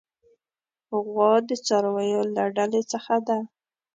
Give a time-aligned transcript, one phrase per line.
[1.07, 3.37] غوا د څارویو له ډلې څخه ده.